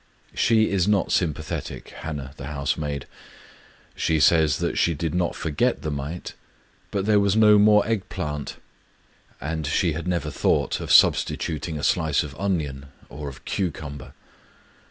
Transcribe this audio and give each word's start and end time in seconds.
She 0.33 0.71
is 0.71 0.87
not 0.87 1.11
sympathetic, 1.11 1.89
Hana 1.89 2.33
the 2.35 2.47
housemaid. 2.47 3.05
She 3.95 4.19
says 4.19 4.57
that 4.57 4.75
she 4.75 4.95
did 4.95 5.13
not 5.13 5.35
forget 5.35 5.83
the 5.83 5.91
mite,— 5.91 6.33
but 6.89 7.05
there 7.05 7.19
was 7.19 7.35
Digitized 7.35 7.39
by 7.39 7.45
Googk 7.45 7.65
240 7.65 7.65
KUSA 7.65 7.65
HIBARI 7.65 7.65
no 7.65 7.65
more 7.71 7.87
egg 7.91 8.09
plant. 8.09 8.55
And 9.51 9.67
she 9.67 9.93
had 9.93 10.07
never 10.07 10.31
thought 10.31 10.79
of 10.79 10.91
substituting 10.91 11.77
a 11.77 11.83
slice 11.83 12.23
of 12.23 12.33
onion 12.39 12.87
or 13.09 13.29
of 13.29 13.45
cucumber! 13.45 14.13